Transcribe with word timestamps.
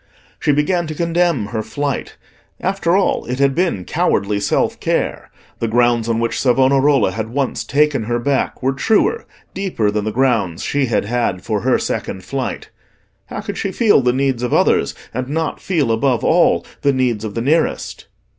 She 0.39 0.51
began 0.51 0.87
to 0.87 0.95
condemn 0.95 1.45
her 1.49 1.61
flight: 1.61 2.17
after 2.59 2.97
all, 2.97 3.23
it 3.25 3.37
had 3.37 3.53
been 3.53 3.85
cowardly 3.85 4.39
self 4.39 4.79
care; 4.79 5.29
the 5.59 5.67
grounds 5.67 6.09
on 6.09 6.19
which 6.19 6.39
Savonarola 6.41 7.11
had 7.11 7.29
once 7.29 7.63
taken 7.63 8.05
her 8.05 8.17
back 8.17 8.63
were 8.63 8.73
truer, 8.73 9.27
deeper 9.53 9.91
than 9.91 10.05
the 10.05 10.11
grounds 10.11 10.63
she 10.63 10.87
had 10.87 11.05
had 11.05 11.43
for 11.43 11.61
her 11.61 11.77
second 11.77 12.23
flight. 12.23 12.71
How 13.27 13.41
could 13.41 13.59
she 13.59 13.71
feel 13.71 14.01
the 14.01 14.11
needs 14.11 14.41
of 14.41 14.55
others 14.55 14.95
and 15.13 15.29
not 15.29 15.59
feel, 15.61 15.91
above 15.91 16.23
all, 16.23 16.65
the 16.81 16.93
needs 16.93 17.23
of 17.23 17.35
the 17.35 17.41
nearest? 17.41 18.07